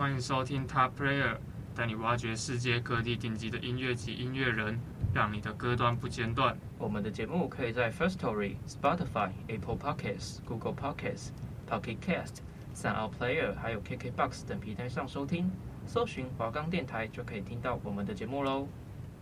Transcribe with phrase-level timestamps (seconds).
[0.00, 1.36] 欢迎收听 Top Player，
[1.74, 4.80] 带你挖掘世界各地顶级的音乐及音乐人，
[5.12, 6.56] 让你的歌单不间断。
[6.78, 11.32] 我们的节目可以在 First Story、Spotify、Apple Podcasts、Google Podcasts、
[11.68, 12.36] Pocket Cast、
[12.74, 15.50] SoundOut Player 还有 KKBox 等平台上收听，
[15.84, 18.66] 搜寻华冈电台就可以听到我们的节目喽。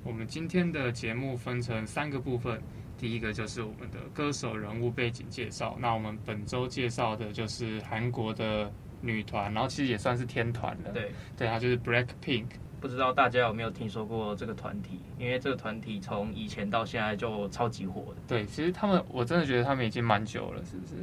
[0.04, 2.62] 我们今天的节目分成三个部分，
[2.96, 5.76] 第一个就是我们的歌手人物背景介绍。
[5.80, 10.90] 那我们本周介绍的就是韩国的女团，然后其实也算是天团了。
[10.92, 12.46] 对，对，它就是 Black Pink。
[12.80, 15.00] 不知道大家有没有听说过这个团体？
[15.18, 18.22] 因为这个团体从以前到现在就超级火的。
[18.26, 20.94] 对，其实他们我真的觉得他们已经蛮久了，是不是？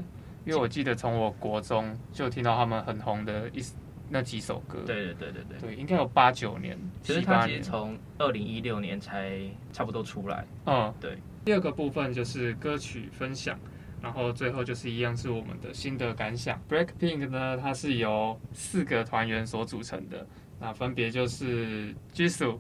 [0.46, 3.64] 因为我记得从我国中就听到他们很红的一。
[4.08, 9.40] 那几首歌，对对对对对，对应该有八九年，其实他其实从二零一六年才
[9.74, 10.46] 差不多出来。
[10.68, 11.18] 嗯，对。
[11.44, 13.60] 第二个部分就是歌曲分享，
[14.06, 16.62] 然后最后就是一样是我们的心得感想。
[16.70, 20.28] Blackpink 呢，它是由四个团员所组成的，
[20.60, 22.60] 那分别就是 Jisoo、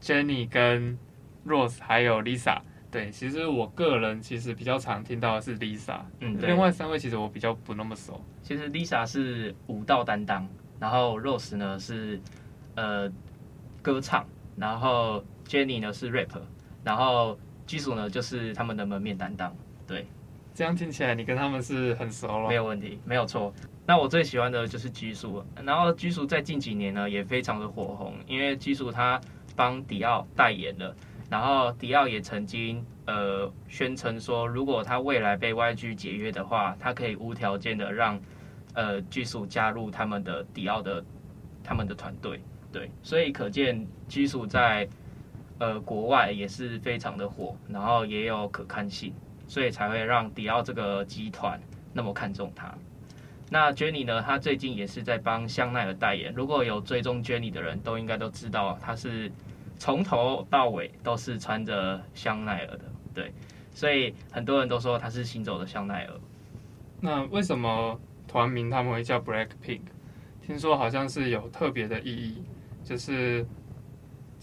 [0.00, 0.98] Jennie 跟
[1.46, 2.62] Rose 还有 Lisa。
[2.90, 8.18] 对，其实我个人其实比较常听到的是 Lisa，嗯，另外三位其实我比较不那么熟。
[8.42, 10.48] 其实 Lisa 是舞蹈担当，
[10.80, 12.18] 然后 Rose 呢是
[12.74, 13.12] 呃
[13.82, 14.24] 歌唱，
[14.56, 16.40] 然后 Jennie 呢是 rap，
[16.82, 19.54] 然后 Jisoo 呢就是他们的门面担当。
[19.86, 20.06] 对，
[20.54, 22.48] 这样听起来你跟他们是很熟了。
[22.48, 23.52] 没有问题，没有错。
[23.84, 29.20] 那我最喜欢的就是基叔然后拘束在近几年呢也非常的火红，因为拘束他
[29.56, 30.94] 帮迪奥代言了。
[31.28, 38.20] 然后迪奥也曾经呃宣称说，如果他未来被 YG 解约的话，他可以无条件的让
[38.74, 41.04] 呃拘束加入他们的迪奥的
[41.64, 42.40] 他们的团队。
[42.70, 44.88] 对，所以可见拘束在
[45.58, 49.12] 呃国外也是非常的火，然后也有可看性，
[49.46, 51.60] 所以才会让迪奥这个集团
[51.92, 52.74] 那么看重他。
[53.50, 56.32] 那 Jennie 呢，他最近也是在帮香奈儿代言。
[56.34, 59.30] 如果有追踪 Jennie 的人都应该都知道，他是。
[59.76, 63.32] 从头到尾都是穿着香奈儿的，对，
[63.72, 66.14] 所以很多人都说他是行走的香奈儿。
[67.00, 69.80] 那为什么团名他们会叫 Black Pink？
[70.40, 72.44] 听说好像是有特别的意义，
[72.84, 73.44] 就是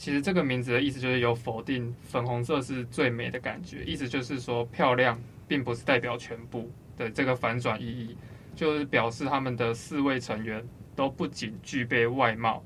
[0.01, 5.15] 其实这个名字的意思就是有否定粉红色是最美的感觉，意思就是说漂亮
[5.47, 8.17] 并不是代表全部的这个反转意义，
[8.55, 12.63] 就是表示他们的四位成员都不仅具备外貌，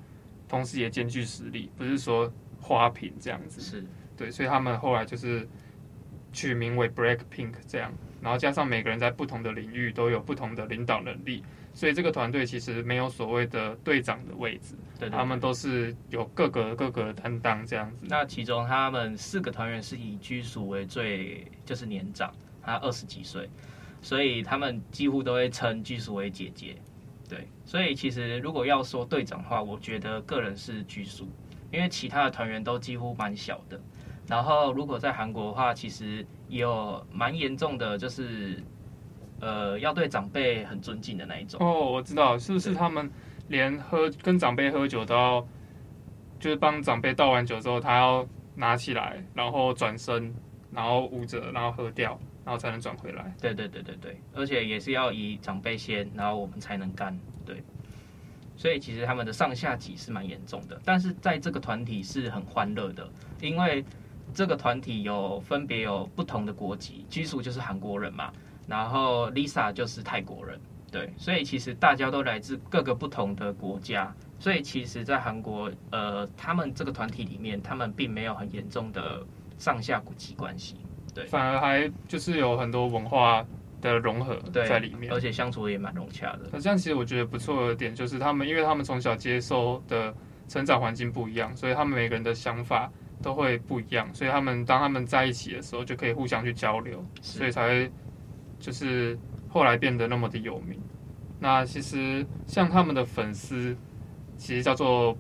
[0.48, 2.32] 同时也兼具实力，不是说。
[2.62, 3.86] 花瓶这样子是
[4.18, 5.48] 对，所以他们后来就是
[6.34, 7.94] 取名为 Black Pink 这样，
[8.26, 11.44] 然后加上每个人在不同的领域都有不同的领导能力，
[11.76, 18.08] 所以这个团队其实没有所谓的队长的位置，对，他们都是有各个各个担当这样子。
[18.10, 22.34] 那其中他们四个团员是以居属为最就是年长，
[22.64, 23.48] 他二十几岁，
[24.02, 26.78] 所以他们几乎都会称居属为姐姐。
[27.30, 31.30] 对，所以其实如果要说队长的话，我觉得个人是居属。
[31.72, 33.78] 因为其他的团员都几乎蛮小的，
[34.28, 38.62] 然后如果在韩国的话，其实也有蛮严重的，就是
[39.40, 41.60] 呃要对长辈很尊敬的那一种。
[41.62, 43.10] 哦，我知道，是不是他们
[43.50, 45.48] 连喝跟长辈喝酒都要，
[46.40, 50.34] 就是帮长辈倒完酒之后，他要拿起来，然后转身，
[50.72, 53.34] 然后捂着，然后喝掉，然后才能转回来。
[53.40, 57.18] 对对对对对，而且也是要以长辈先，然后我们才能干。
[57.46, 57.62] 对。
[58.58, 63.06] 所以其实他们的上下级是蛮严重的，但是在这个团体是很欢乐的，
[63.42, 63.84] 因为
[64.34, 68.32] 这个团体有分别有不同的国籍，Jisoo 就是韩国人嘛，
[68.68, 70.60] 然后 Lisa 就是泰国人，
[70.92, 79.26] 对，所以其实大家都来自各个不同的国家，所以其实，在韩国，呃，他们这个团体里面，他们并没有很严重的
[79.58, 80.76] 上下国籍关系，
[81.14, 83.46] 对，反而还就是有很多文化。
[83.82, 86.50] 的融合在里面，而且相处也蛮融洽的。
[86.52, 90.12] 那这样其实我觉得不错的点就是，他们因为他们从小接收的
[90.48, 92.90] 成长环境不一样，所以他们每个人的想法
[93.26, 97.92] 都会不一样，所以他们当他们在一起的时候，就可以互相去交流，所以才会
[98.60, 99.18] 就是
[99.50, 100.80] 后来变得那么的有名。
[101.40, 103.76] 那其实像他们的粉丝，
[104.38, 105.18] 其实叫做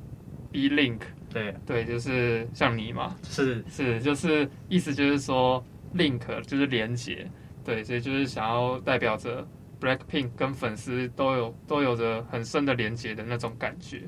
[0.51, 0.99] B Link，
[1.33, 5.65] 对对，就是像你嘛，是是，就是意思就是说
[5.95, 7.27] Link 就是连接。
[7.63, 9.43] 对，所以就是想要代表着
[9.81, 14.03] Blackpink 跟粉丝都有都有着很深的连接的那种感觉。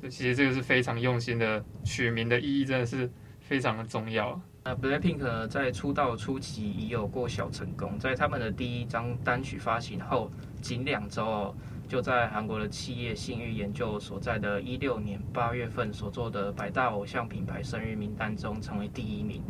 [0.00, 3.10] 对，其实这个是非常用心的，取名的意义真的是
[3.50, 4.40] 非常的重要。
[4.62, 10.30] 那 Blackpink，在出道初期已有过小成功，在他们的第一张单曲发行后，
[10.62, 11.54] 仅两周哦
[11.88, 19.42] 就在韩国的企业信誉研究所在的一六年八月份所做的百大偶像品牌声誉名单中成为第一名，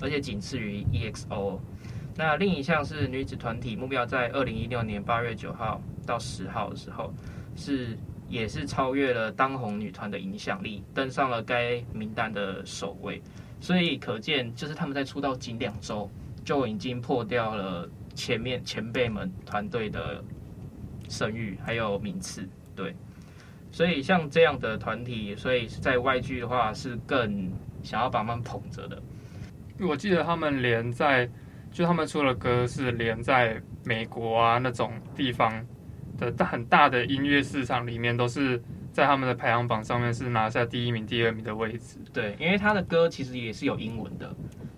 [0.00, 1.58] 而且仅次于 EXO。
[2.14, 7.12] 那另一项是女子团体，目标在二零一六年八月九号到十号的时候，
[7.56, 7.98] 是
[8.28, 13.20] 也是超越了当红女团的影响力，登上了该名单的首位。
[13.60, 16.10] 所以可见，就是他们在出道仅两周
[16.44, 20.24] 就已经破掉了前面前辈们团队的
[21.08, 22.48] 声誉还有名次。
[22.74, 22.94] 对，
[23.70, 27.50] 所以像这样的团体，所以在 YG 的话是更
[27.82, 29.00] 想要把他们捧着的。
[29.78, 31.28] 我记得他们连在，
[31.70, 35.64] 就他们出的歌是连在美国啊那种地方
[36.18, 41.98] 的大很大的音乐市场里面，都是在他们的排行榜上面是拿下第一名、第二名的位置。
[42.12, 44.34] 对，因为他的歌其实也是有英文的，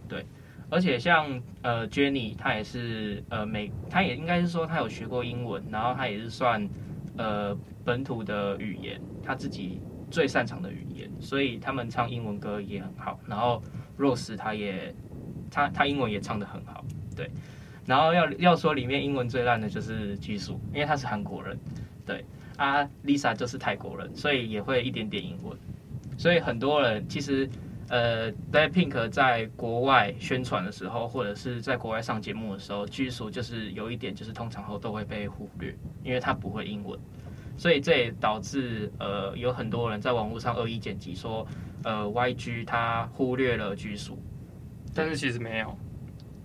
[0.09, 0.25] 对，
[0.69, 6.69] 而且像呃 Jennie，他也是呃美，他也应该是说他有学过英文，然后他也是算
[7.17, 9.81] 呃本土的语言，他自己
[10.11, 13.19] 最擅长的语言，所以他们唱英文歌也很好。
[13.26, 13.62] 然后
[13.99, 14.94] Rose 他也
[15.50, 16.85] 他他英文也唱得很好，
[17.17, 17.31] 对。
[17.85, 21.59] 然后要要说里面英文最烂的就是拘束，因为他是韩国人，
[22.06, 22.25] 对
[22.56, 25.56] 啊，Lisa 就是泰国人，所以也会一点点英文。
[26.19, 27.49] 所以很多人其实，
[27.88, 36.99] 呃，BLACKPINK 在国外宣传的时候，或者是在国外上节目的时候，拘束就是有一点就是通常后都会被忽略，因为他不会英文。
[37.56, 41.46] 所以这也导致呃有很多人在网络上恶意剪辑说，
[41.84, 44.19] 呃，YG 他忽略了拘束，
[44.94, 45.76] 但是其实没有。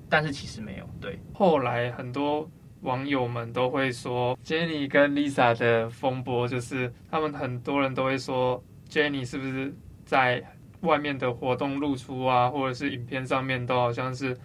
[0.10, 1.20] 但是其实没有，对。
[1.34, 2.50] 后来很多
[2.82, 9.74] 网友们都会说，Jennie 跟 Lisa 的风波，就是他们很多人都会说，Jennie 是不是
[10.06, 10.44] 在
[10.82, 14.38] 外面的活动露出啊，或者是影片上面都好像是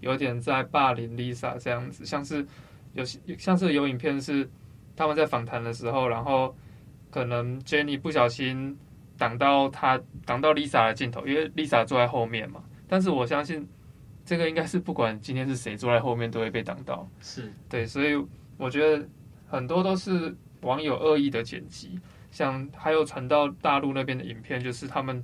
[0.00, 2.44] 有点在霸凌 Lisa 这样子，像是
[2.92, 4.48] 有像是有影片是
[4.96, 6.54] 他们在访谈的时候，然后
[7.10, 8.76] 可能 Jennie 不小心
[9.16, 13.66] 挡到他挡到 Lisa 的镜头，因为 Lisa 坐在后面嘛，但是我相信。
[14.26, 17.52] 这个应该是不管今天是谁坐在后面都会被挡到，是。
[17.68, 18.20] 对，所以
[18.58, 19.08] 我觉得
[19.46, 22.00] 很多都是网友恶意的剪辑，
[22.32, 25.22] 像还有传到大陆那边的影片，就是他们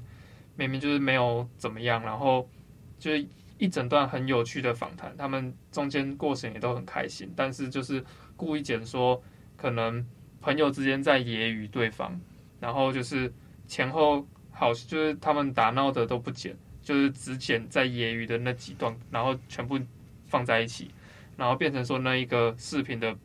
[0.54, 2.48] 明明就是没有怎么样，然后
[2.96, 3.26] 就是
[3.58, 8.04] 一整段很有趣的访谈，他们中间过程也都很开心，但是就是
[8.36, 9.20] 故意剪说
[9.56, 10.06] 可能
[10.40, 12.20] 朋友之间在揶揄对方，
[12.60, 13.32] 然后就是
[13.66, 16.56] 前后好就是他们打闹的都不剪。
[16.82, 19.78] 就是只剪在业余的那几段，然后全部
[20.26, 20.90] 放在一起，
[21.36, 23.16] 然后变成说那一个视频的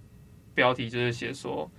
[0.54, 1.70] 标题就是写说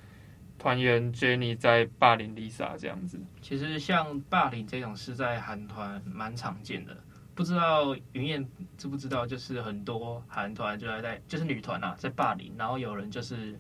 [0.59, 3.21] 团员 Jennie 在霸凌 Lisa 这样子。
[3.41, 6.97] 其实像霸凌这种事在韩团蛮常见的，
[7.35, 9.25] 不知道云燕知不知道？
[9.25, 13.59] 就是很多韩团就在在就是女团啊在霸凌，然后有人就是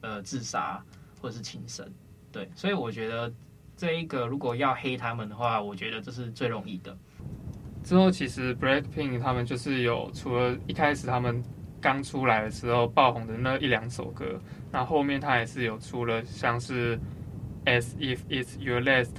[0.00, 0.84] 呃自杀
[1.20, 1.88] 或者是轻生，
[2.32, 3.32] 对，所以我觉得
[3.76, 6.96] 这一个如果要黑他们的话，我觉得这是最容易的。
[7.90, 11.42] 之后，其实 Blackpink 他们就是有除了一开始他们
[11.80, 14.40] 刚出来的时候爆红的那一两首歌，
[14.70, 16.96] 那后面他也是有出了像是
[17.64, 19.10] As If It's Your Last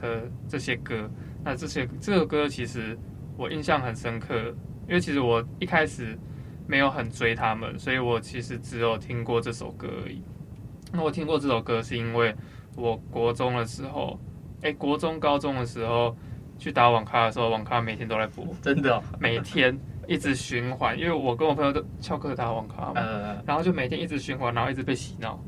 [0.47, 1.11] 这些歌。
[1.43, 2.97] 那这些这个歌其实
[3.35, 4.37] 我印象很深刻，
[4.87, 6.17] 因为其实我一开始
[6.65, 10.23] 没有很追他们，所以我其实只有听过这首歌而已。
[10.93, 12.33] 那我听过这首歌是因为
[12.77, 14.17] 我国中的时候，
[14.61, 16.15] 哎，国中高中的时候。
[16.61, 19.75] 去打网咖的时候，网咖每天都在播，真的、哦，每天
[20.07, 20.95] 一直循环。
[20.95, 25.43] 因为我跟我朋友都翘课打网咖嘛，呃、然后就每天一直循环，然后一直被洗脑。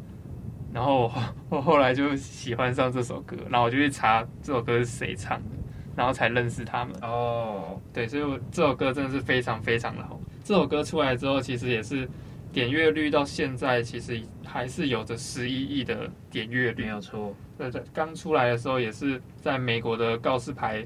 [0.74, 1.13] 然后我，
[1.57, 5.55] 我后来就喜欢上这首歌，然后我就去查这首歌是谁唱的，
[5.96, 6.96] 然后才认识他们。
[7.03, 10.20] 哦，对，所以我这首歌真的是非常非常的好。
[10.43, 12.10] 这首歌出来之后，其实也是
[12.51, 17.36] 点阅率到现在其实还是有着十一亿的点阅率，没有错。
[17.55, 20.84] 对对，刚出来的时候也是在美国的告示牌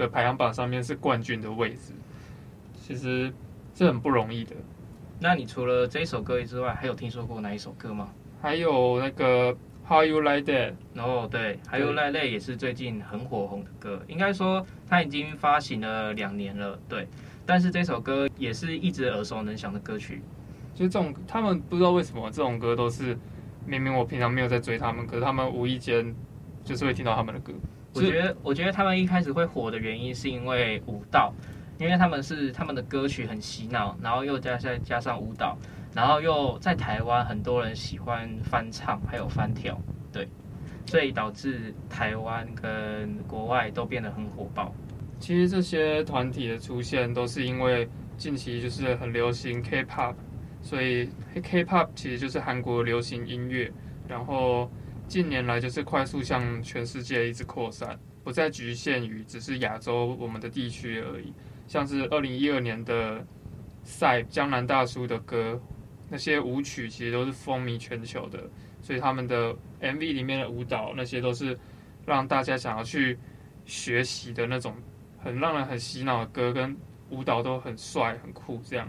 [0.00, 1.92] 的排行榜上面是冠军的位置，
[2.74, 3.32] 其实
[3.74, 4.56] 是很不容易的。
[5.20, 8.08] 那你除了这一首歌之外，还有听说过哪一首歌吗？
[8.40, 9.54] 还有那个
[9.86, 14.00] How You Like That，然后，对，How You Like That 也是最近很火红的歌。
[14.08, 17.06] 应该说它已经发行了两年了，对。
[17.44, 20.22] 但是这首歌也是一直耳熟能详的歌曲。
[20.74, 23.18] 就这种，他们不知道为什么这种歌都是
[23.66, 26.14] 明明我平常没有在追他们，可是他们无意间
[26.64, 27.52] 就是会听到他们的歌。
[27.92, 31.32] 我觉得，我觉得他们一开始会火的原因是因为舞蹈，
[31.78, 35.58] 因为他们是他们的歌曲很洗脑，然后又加再加上舞蹈，
[35.92, 39.76] 然后又在台湾很多人喜欢翻唱还有翻跳，
[40.12, 40.28] 对，
[40.86, 44.72] 所以导致台湾跟国外都变得很火爆。
[45.18, 50.14] 其实这些团体的出现都是因为近期就是很流行 K-pop，
[50.62, 51.10] 所以
[51.42, 53.72] K-pop 其实就是韩国流行音乐，
[54.06, 54.70] 然后。
[55.10, 61.34] 近年来就是快速向全世界一直扩散，不再局限于只是亚洲我们的地区而已。
[61.66, 63.26] 像是二零一二年的
[63.82, 65.60] 赛江南大叔的歌，
[66.08, 68.48] 那些舞曲其实都是风靡全球的。
[68.80, 71.58] 所以他们的 MV 里面的舞蹈那些都是
[72.06, 73.18] 让大家想要去
[73.64, 74.72] 学习的那种，
[75.18, 76.76] 很让人很洗脑的歌跟
[77.08, 78.88] 舞蹈都很帅很酷这样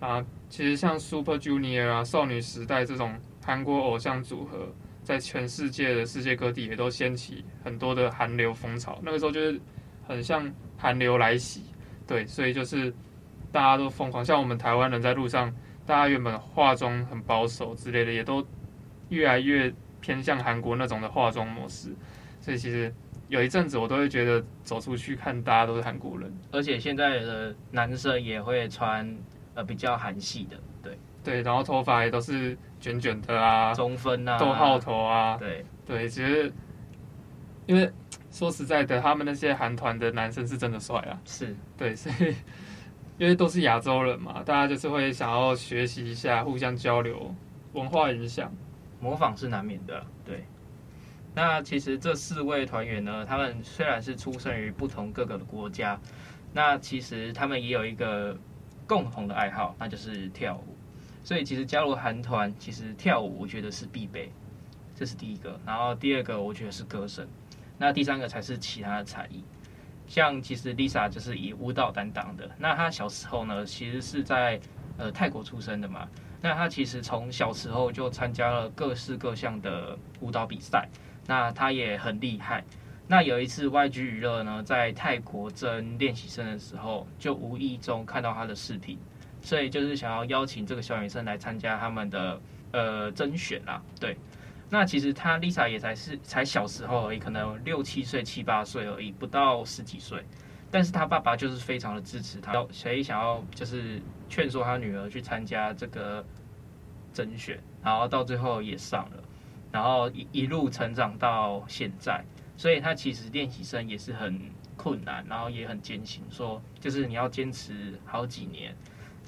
[0.00, 0.24] 啊。
[0.48, 4.74] 其实像 Super Junior 啊、少女时代这种韩国偶像组合，
[5.08, 8.98] 在全世界的世界各地也都掀起很多的韩流风潮。
[9.02, 9.58] 那个时候就是
[10.06, 11.62] 很像韩流来袭，
[12.06, 12.92] 对，所以就是
[13.50, 14.22] 大家都疯狂。
[14.22, 15.50] 像我们台湾人在路上，
[15.86, 18.46] 大家原本化妆很保守之类的，也都
[19.08, 21.88] 越来越偏向韩国那种的化妆模式。
[22.38, 22.94] 所以其实
[23.28, 29.16] 有一阵子我都会觉得走出去看大家都是韩国人，而且现在的男生也会穿。
[29.54, 30.56] 呃，比较韩系的，
[31.24, 36.50] 对，然后头发也都是卷卷的啊，中分啊，逗号头啊，对对，其实
[37.66, 37.90] 因为
[38.30, 42.34] 说实在的，他们那些韩团的男生是真的帅啊，是对，所以
[43.18, 47.34] 因为都是亚洲人嘛，大家就是会想要学习一下，互相交流，
[47.72, 48.50] 文化影响，
[49.00, 50.44] 模仿是难免的，对。
[51.34, 56.00] 那其实这四位团员呢，他们虽然是出生于不同各个的国家，
[56.52, 58.36] 那其实他们也有一个。
[58.88, 60.74] 共同的爱好，那就是跳舞。
[61.28, 64.32] 所以其实加入韩团，其实跳舞我觉得是必备，
[64.94, 65.60] 这是第一个。
[65.66, 67.28] 然后第二个，我觉得是歌声。
[67.76, 69.44] 那第三个才是其他的才艺。
[70.06, 72.50] 像其实 Lisa 就是以舞蹈担当的。
[72.56, 74.58] 那她小时候呢，其实是在
[74.96, 76.08] 呃泰国出生的嘛。
[76.40, 80.88] 那她其实从小时候就参加了各式各项的舞蹈比赛。
[81.26, 82.64] 那她也很厉害。
[83.06, 88.98] 那有一次，YG 娱乐呢在泰国征练习生的时候，就无意中看到她的视频，
[89.48, 92.38] 所以就是想要邀请这个小女生来参加他们的
[92.70, 93.80] 呃甄选啦。
[93.98, 94.14] 对，
[94.68, 100.22] 那其实她 Lisa 也才是才小时候而已，可能六七岁、七八岁而已，不到十几岁。
[100.70, 106.22] 但是她爸爸就是非常的支持她，所以想要就是劝说她女儿去参加这个
[107.14, 109.22] 甄选，然后到最后也上了，
[109.72, 112.22] 然后一一路成长到现在。
[112.54, 114.38] 所以他其实练习生也是很
[114.76, 118.74] 困难，然后也很艰辛，说就是你要坚持好几年，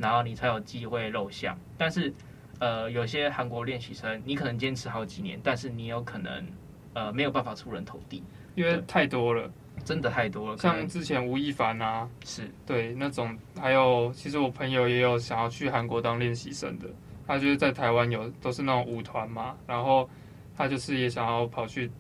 [0.01, 1.57] 然后你才有机会露相。
[1.77, 2.13] 但是，
[2.59, 6.47] 呃，有些韩国练习生，你可能坚持好几年，但是你有可能
[6.95, 8.23] 呃没有办法出人头地，
[8.55, 9.51] 因为太多了，
[9.85, 10.57] 真的太多了。
[10.57, 16.89] 像之前吴亦凡啊，是对那种，还有其实我朋友也有想要去韩国当练习生的，
[17.27, 20.09] 他就是在台湾有都是那种舞团嘛，然后
[20.57, 21.91] 他就是也想要跑去。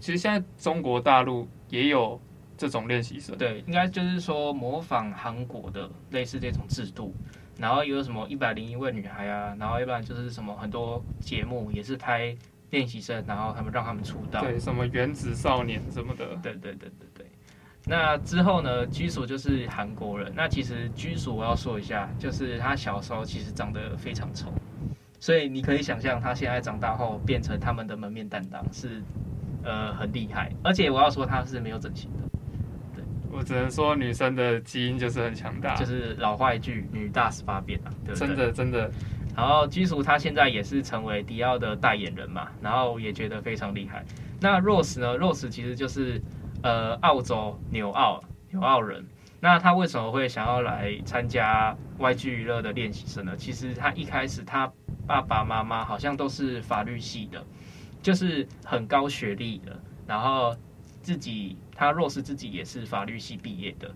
[0.00, 2.18] 其实现在中国大陆也有
[2.60, 7.14] 这种练习生，对，应该就是说模仿韩国的类似这种制度，
[7.56, 12.36] 然后有什么一百零一位女孩啊，然后要不然就是什么很多节目也是拍
[12.68, 17.26] 练习生，然后他们让他们出道，对，什么原子少年什么的，对对对对对。
[17.86, 24.52] 那之后呢，居所就是韩国人，那其实居所我要说一下，就是他小时候其实长得非常丑，
[25.18, 29.02] 所以你可以想象他现在长大后变成他们的门面担当是。
[29.62, 32.29] 呃，很厉害，而且我要说他是没有整形的。
[33.30, 38.26] 对，我只能说女生的基因就是很强大，就是老话一句“女大十八变”啊，对不对？
[38.26, 38.90] 真的真的。
[39.36, 44.04] 然后基叔他现在也是成为迪奥的代言人嘛，然后也觉得非常厉害。
[44.40, 46.20] 那 Rose 呢？Rose 其实就是
[46.62, 49.06] 呃澳洲纽澳纽澳人。
[49.42, 53.34] 那他为什么会想要来参加 YG 娱乐的练习生呢？
[53.36, 54.70] 其实他一开始他
[55.06, 57.42] 爸爸妈妈好像都是法律系的。
[58.02, 60.56] 就是很高学历的，然后
[61.02, 63.90] 自己他若是自己也是法律系毕业的，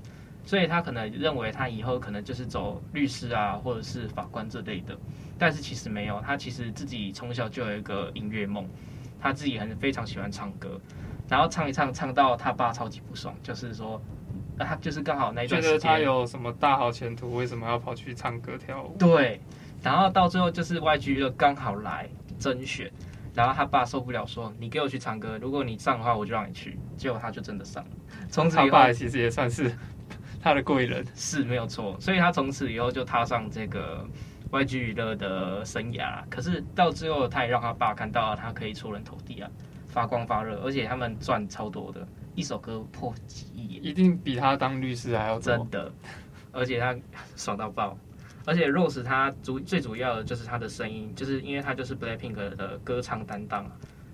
[0.45, 4.97] 所以他可能认为他以后可能就是走律师啊，或者是法官这类的。
[5.39, 8.67] 但是其实没有，他其实自己从小就有一个音乐梦，
[9.21, 10.81] 他自己很非常喜欢唱歌，
[11.29, 14.01] 然后唱一唱唱到他爸超级不爽，就是说
[14.57, 18.97] 那他就是刚好那一段时间觉得他有什么大好前途，为什么要跑去唱歌跳舞？
[18.99, 19.41] 对，
[19.83, 22.09] 然后到最后就是 YG 就刚好来
[22.39, 22.91] 甄选。
[23.35, 27.91] 然后他爸受不了，说：“你给我去唱歌，如果你上的话，我就让你去。”结果他就真的上了。
[28.31, 29.77] 从此以后，他爸其实也算是
[30.41, 31.99] 他的贵人，是没有错。
[32.01, 34.07] 所以他从此以后就踏上这个
[34.53, 36.23] YG 娱乐的生涯。
[36.31, 39.51] 可是到最后，他也让他爸看到他可以出人头地啊，
[39.89, 45.41] 发光发热，而且他们赚超多的，一首歌破几亿，一定比他当律师还要多。
[45.41, 45.93] 真的，
[46.53, 46.97] 而且他
[47.35, 47.99] 爽到爆。
[48.47, 53.67] 而且 Rose 他主最主要的就是他的声音，就是因为他就是 Blackpink 的歌唱担当，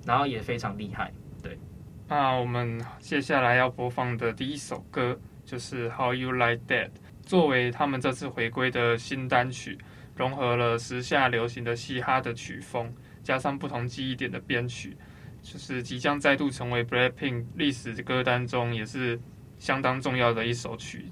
[0.06, 1.12] 然后也非常厉害。
[1.42, 1.58] 对，
[2.06, 6.90] 那我们接下来要播放的第一首歌就是 How You Like That，
[7.22, 9.76] 作为他们这次回归的新单曲，
[10.14, 12.94] 融合了时下流行的嘻哈的曲风，
[13.24, 14.96] 加上不同记忆点的编曲，
[15.42, 19.20] 就是即将再度成为 Blackpink 历史歌单中也是
[19.58, 21.06] 相当重要的一首曲，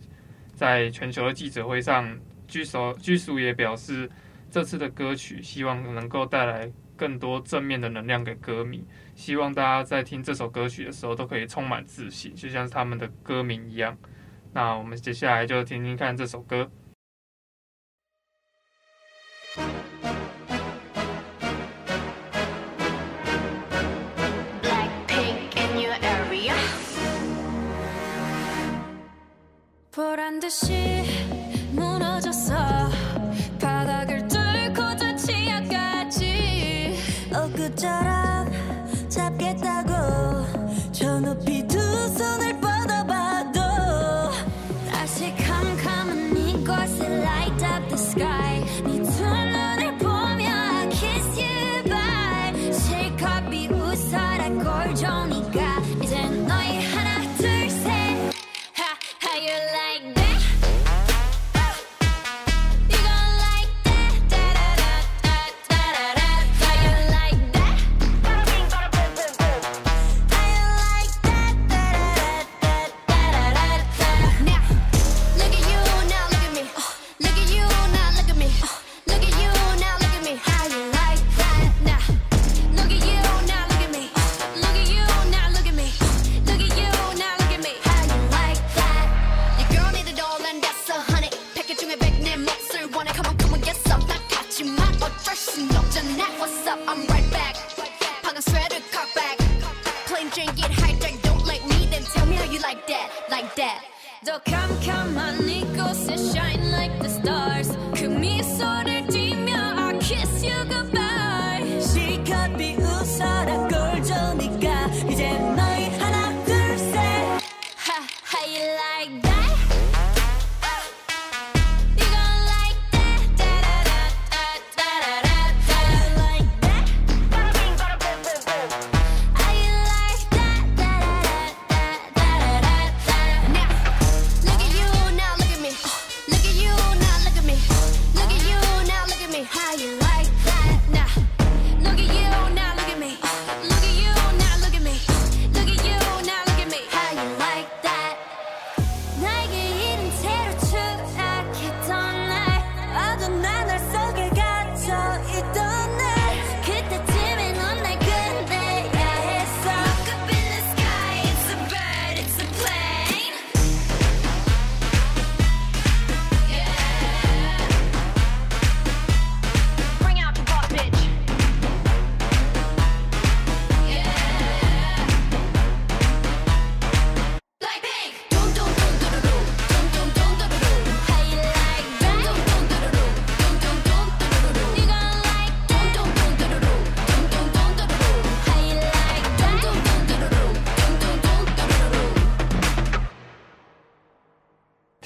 [0.55, 2.17] 在全球的记者会上。
[2.49, 4.11] 居所居叔也表示，
[4.51, 8.85] 这次的歌曲希望能够带来更多正面的能量给歌迷。
[9.15, 13.97] 希望大家在听这首歌曲的时候都可以充满自信，就像是他们的歌名一样。
[14.53, 16.69] 那我们接下来就听听看这首歌。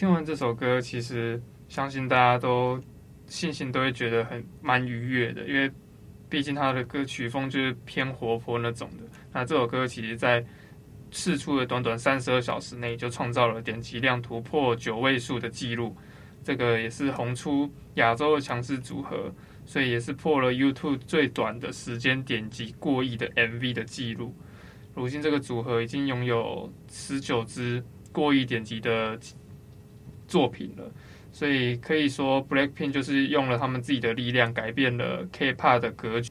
[0.02, 2.76] 听完这首歌其实相信大家都
[3.28, 5.70] 信心都会觉得很蛮愉悦的，因为
[6.28, 9.04] 毕竟他的歌曲风就是偏活泼那种的。
[9.32, 10.44] 那这首歌其实，在
[11.12, 15.96] 试出的短短三十二小时内就创造了点击量突破九位数的记录，
[16.42, 19.32] 这个也是红出亚洲的强势组合，
[19.64, 24.34] 所以也是破了 YouTube 最短的时间点击过亿的 MV 的记录。
[24.96, 29.16] 如今这个组合已经拥有十九支过亿点击的。
[30.32, 30.90] 作品了，
[31.30, 36.30] 所以可以说 Blackpink 就是用了他们自己的力量改变了 K-pop 的格局。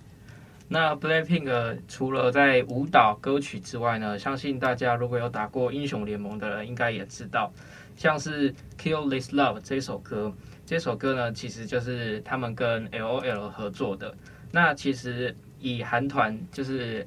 [0.67, 7.53] 那 Blackpink 除了在舞蹈歌曲之外呢，相信大家如果有打过英雄联盟的人，应该也知道，
[7.95, 10.33] 像是 Kill This Love 这首歌，
[10.65, 14.15] 这首歌呢其实就是他们跟 LOL 合作的。
[14.51, 17.05] 那其实以韩团就是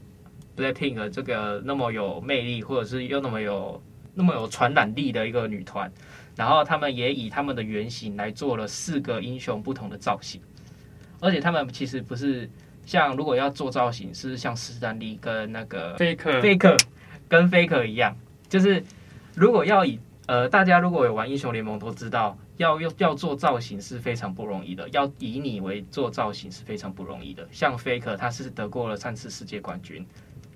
[0.56, 3.82] Blackpink 这个那么有魅力，或者是又那么有
[4.14, 5.90] 那么有传染力的一个女团。
[6.36, 10.40] 然后他们也以他们的原型来做了四个英雄不同的造型，
[11.20, 12.50] 而且他们其实不是
[12.84, 16.80] 像如果要做造型，是像史丹利跟那个 Faker Faker
[17.28, 18.16] 跟 Faker 一样，
[18.48, 18.82] 就是
[19.34, 27.46] 如果要以呃大家如果有玩英雄联盟都知道，要用要做造型是非常不容易的，要以你为做造型是非常不容易的。
[27.52, 30.04] 像 Faker 他是得过了三次世界冠军，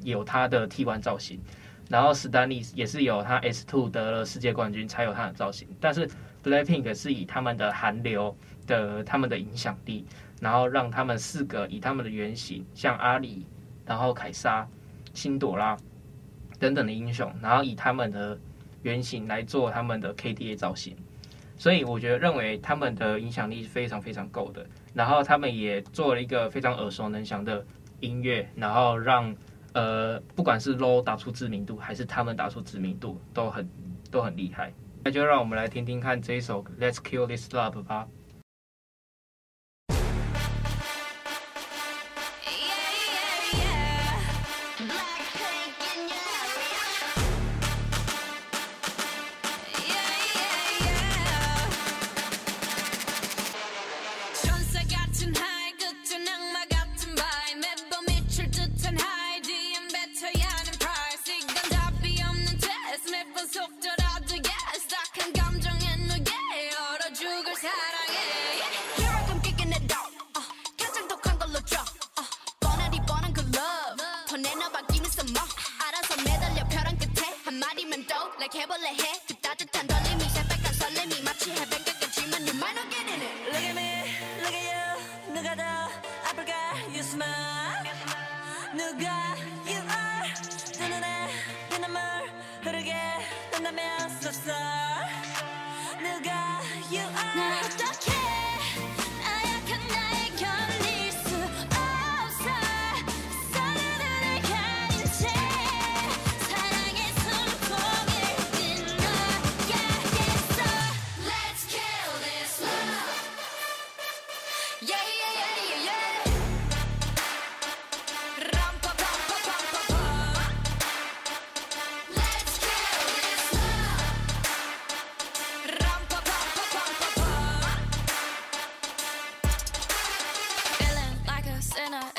[0.02, 1.40] 有他的 T1 造型。
[1.88, 6.08] 然后史丹利也是有他 S Two 得了世界冠军才有他的造型，但是
[6.44, 10.06] Blackpink 是以他们的韩流的他们的影响力，
[10.40, 13.46] 然后让他们四个以他们的原型，像阿里，
[13.86, 14.68] 然后凯撒、
[15.14, 15.76] 辛朵拉
[16.58, 18.38] 等等的英雄，然后以他们的
[18.82, 20.96] 原型来做他们的 KDA 造型，
[21.56, 24.64] 所以我觉得认为他们的影响力是非常非常够的。
[24.94, 27.64] 然后他们也做了一个非常耳熟能详的
[28.00, 29.34] 音乐，然后让
[29.78, 33.70] 呃不管是 Low 打出知名度，还是他们打出知名度，都很
[34.10, 34.72] 都很厉害。
[35.04, 38.08] 那就让我们来听听看这一首《Let's Kill This Love》吧。
[78.38, 81.87] like 해볼래 해 그 따뜻한 떨림이 새빨간 설렘이 마치 해변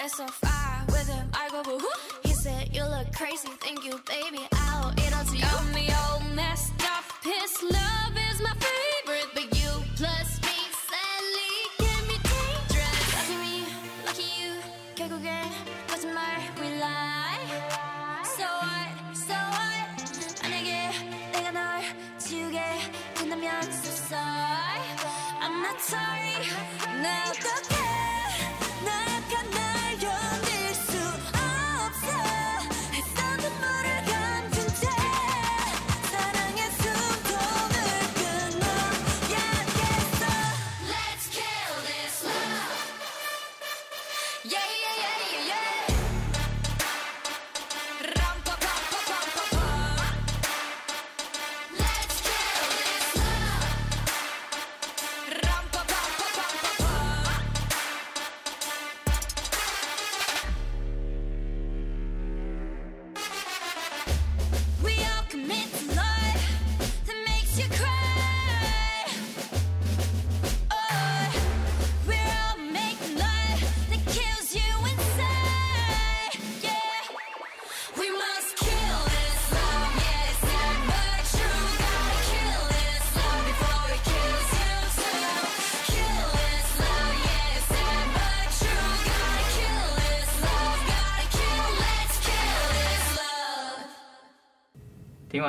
[0.10, 1.30] SFI with him.
[1.34, 1.90] I go, but who?
[2.24, 4.40] He said, You look crazy, thank you, baby.
[4.52, 4.59] I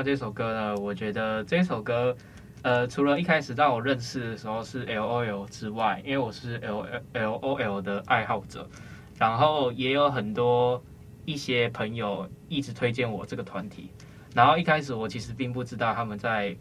[0.02, 2.16] 这首歌呢，我觉得这首歌，
[2.62, 8.66] 呃，除了一开始让我认识的时候是 LOL 之外，因为我是 L L O L 的爱好者，
[9.18, 10.82] 然后也有很多
[11.24, 13.90] 一些朋友一直推荐我这个团体，
[14.34, 16.56] 然后一开始我其实并不知道他们在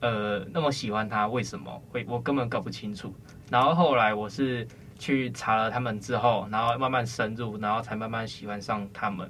[0.00, 3.12] 呃那么喜欢他，为什么会我根本搞不清楚，
[3.50, 4.66] 然后后来我是
[4.98, 9.28] 去查了他们之后，然后慢慢深入，然后才慢慢喜欢上他们。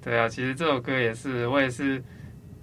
[0.00, 2.02] 对啊，其实这首歌也是我也是。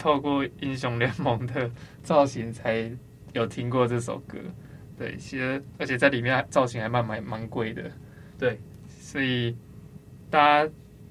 [0.02, 1.70] 透过英雄联盟的
[2.02, 2.90] 造型才
[3.32, 4.36] 有听过这首歌，
[4.98, 7.88] 对，其实而且在里面造型还蛮蛮蛮贵的，
[8.36, 9.56] 对，所以
[10.28, 10.68] 大家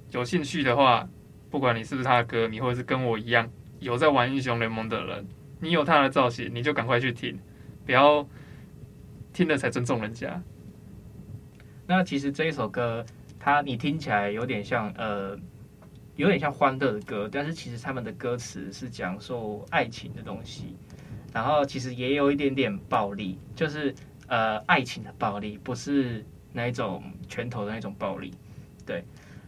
[0.10, 1.08] 有兴趣的话，
[1.50, 3.50] 不管你是不是他的歌迷，或者是跟我一样
[3.80, 5.26] 有在玩英雄联盟的人，
[5.62, 7.40] 你有他的造型，你就赶快去听，
[7.86, 8.28] 不要
[9.32, 10.44] 听了才尊重人家。
[11.88, 13.06] 那其实这一首歌，
[13.40, 15.40] 它你听起来有点像呃。
[16.17, 20.76] 有点像欢乐的歌，但是其实他们的歌词是讲述爱情的东西，
[21.34, 23.95] 然后其实也有一点点暴力，就是
[24.28, 28.34] 呃爱情的暴力，不是那一种拳头的那种暴力。
[28.86, 29.04] 对，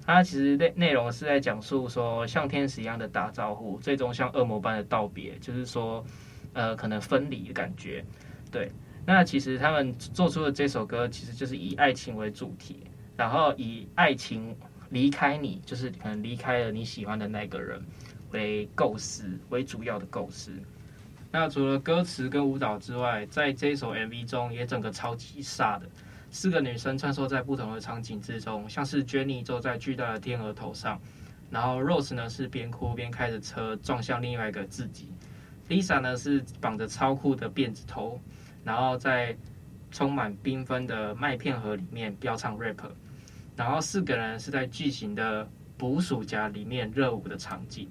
[0.05, 6.03] 它其实内内容是在讲述说像天使一样的打招呼，最终像恶魔般的道别，就是说
[6.53, 8.03] 呃可能分离的感觉。
[8.49, 8.71] 对，
[9.05, 14.55] 那其实他们做出的这首歌，其实就是以爱情为主题，然后以爱情。
[14.93, 17.83] 离开你，就是可能离开了你喜欢的那个人
[18.31, 20.51] 为构思，为主要的构思。
[21.31, 25.89] 那除了歌词跟舞蹈之外，在这首 MV 中也整个超级煞的，
[26.29, 31.01] 四个女生穿梭在不同的场景之中，像是 Jenny 坐在巨大的天鹅头上，
[31.49, 35.09] 然后 Rose 呢是边哭边开着车撞向另外一个自己
[35.67, 38.21] ，Lisa 呢是绑着超酷的辫子头，
[38.63, 39.35] 然后在
[39.89, 42.77] 充满缤纷的麦片盒里面飙唱 rap，
[43.55, 47.87] 然后四个人是在巨型的捕鼠夹里面热舞的场景，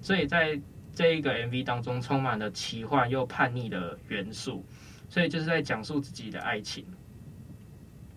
[0.00, 0.60] 所以在
[0.94, 4.64] 这一个 MV 当中充满了奇幻又叛逆的元素，
[5.08, 6.84] 所以就是在讲述自己的爱情。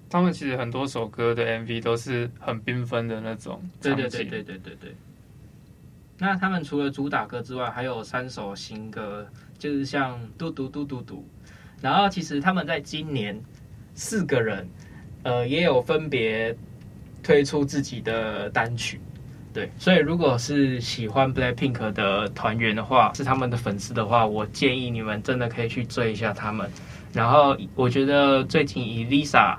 [0.10, 4.96] 他们其实很多首歌的 MV 都是很缤纷的那种，对对对对对对对。
[6.18, 9.28] 那他们除了主打歌之外，还有三首新歌，
[9.58, 11.26] 就是像嘟嘟嘟嘟嘟。
[11.82, 13.42] 然后其实他们在今年
[13.96, 14.68] 四个人，
[15.24, 16.56] 呃，也有分别
[17.24, 19.00] 推出自己的单曲，
[19.54, 19.70] 对。
[19.78, 26.70] 所以如果是喜欢 Blackpink 的团员的话，是他们的粉丝的话，我建议你们真的可以去追一下他们。
[27.14, 29.58] 然后我觉得最近以 Lisa。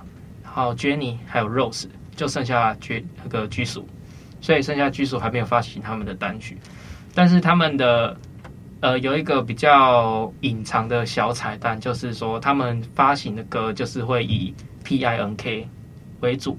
[0.54, 3.88] 好，Jennie 还有 Rose 就剩下居那个居属，
[4.42, 6.58] 所以剩下居属还没有发行他们的单曲，
[7.14, 8.14] 但是他们的
[8.80, 15.66] 呃有一个比较隐藏的小彩蛋，就是说他们发行的歌就是会以 P.I.N.K
[16.20, 16.58] 为主。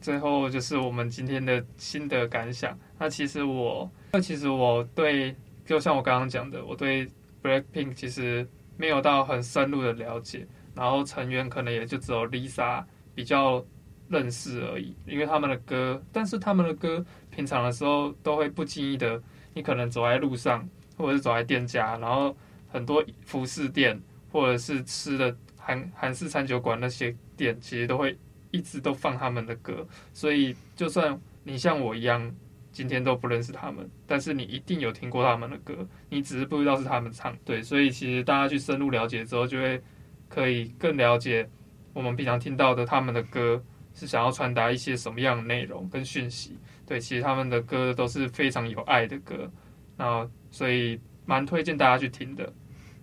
[0.00, 2.78] 最后就是我们今天的心得感想。
[2.98, 5.34] 那其实我，那其实我对，
[5.64, 7.08] 就像我刚刚讲的，我对
[7.42, 12.84] Blackpink 其实没有到很深入的了解，然后成员可能也就只有 Lisa。
[13.14, 13.64] 比较
[14.08, 19.20] 认识而已，因为他们的歌，但是他们的歌平常的时候都会不经意的，
[19.52, 20.64] 你可能走在路上，
[20.96, 22.36] 或者是走在店家，然后
[22.68, 28.16] 很多服饰店或者是吃的韩韩式餐酒馆那些店，其实都会
[28.50, 32.34] 一直都放他们的歌，所以就算你像我一样
[32.72, 39.82] 今天都不认识他们，但是你一定有听过他们的歌，你只是不知道是他们唱，对，所以其实大家去深入了解之后，就会
[40.28, 41.48] 可以更了解。
[41.94, 43.60] 我们平常听到的他们的歌
[43.92, 46.56] 是想要传达一些什么样的内容跟讯息？
[46.86, 49.50] 对，其实他们的歌都是非常有爱的歌，
[49.96, 52.52] 那所以蛮推荐大家去听的。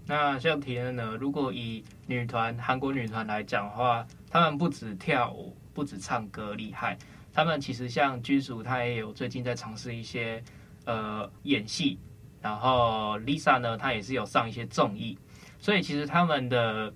[0.07, 1.17] 那像体恩呢？
[1.19, 4.05] 如果以女团韩国女团来讲的话，
[4.35, 6.97] 他们不止跳舞，不止唱歌厉害，
[7.31, 10.43] 他们其实像拘属，他也有最近在尝试一些
[10.83, 11.97] 呃演戏，
[12.41, 15.17] 然后 Lisa 呢，她也是有上一些综艺，
[15.57, 16.93] 所以其实他们的。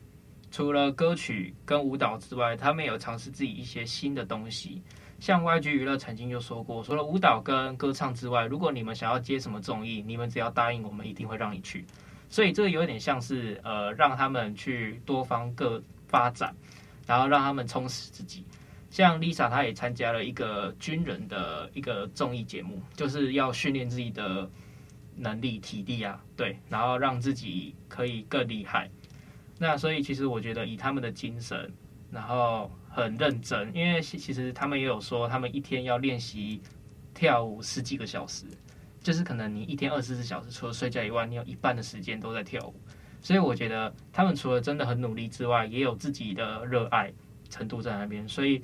[0.51, 4.81] 除了歌曲跟舞蹈之外，他们有尝试自己一些新的东西。
[5.19, 11.85] 像 YG 娱乐曾经就说过，除了舞蹈跟歌唱之外，如果你们想要接什么综艺，你们只要答应我们，一定会让你去。
[12.29, 16.51] 所以这个有点像是呃，让他们去多方各发展，
[17.09, 18.45] 然后让他们充实自己。
[18.91, 24.47] 像 Lisa，她也参加了一个军人的一个综艺节目，就是要训练自己的
[25.15, 28.87] 能力、体力啊，对，然后让自己可以更厉害。
[29.57, 31.73] 那所以其实我觉得以他们的精神，
[32.11, 36.61] 然后很认真，因为其实他们也有说，他们一天要练习
[37.15, 38.45] 跳舞十几个小时，
[39.01, 42.75] 就是可能你一天二十四小时，除了睡觉以外，你有一半的时间都在跳舞。
[43.21, 47.11] 所以我觉得他们除了真的很努力之外，也有自己的热爱
[47.49, 48.27] 程度在那边。
[48.27, 48.61] 所以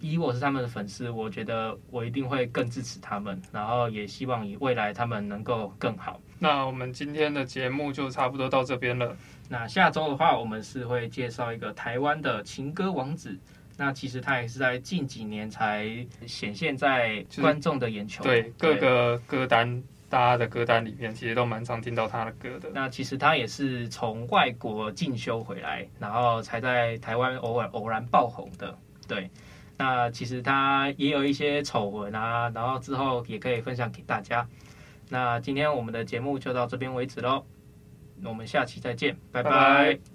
[0.00, 6.20] 以我是他们的粉丝，我觉得我一定会更支持他们，然后也希望以未来他们能够更好。
[6.38, 9.16] 那我们今天的节目就差不多到这边了。
[9.48, 13.38] 那下周的话，我们是会介绍一个台湾的情歌王子。
[13.76, 18.22] 那其实他也是在近几年才显现在观众的眼球。
[18.22, 19.82] 对，各个歌单，
[20.14, 22.70] 大家的歌单里面，其实都蛮常听到他的歌的。
[22.72, 28.78] 那其实他也是从外国进修回来，然后才在台湾偶尔偶然爆红的。
[29.08, 29.28] 对，
[29.76, 34.46] 那其实他也有一些丑闻啊，然后之后也可以分享给大家。
[35.08, 37.44] 那今天我们的节目就到这边为止喽。
[38.22, 39.50] 我们下期再见，拜拜。
[39.50, 40.13] 拜拜。